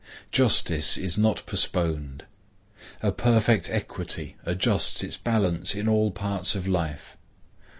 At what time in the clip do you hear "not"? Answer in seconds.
1.15-1.45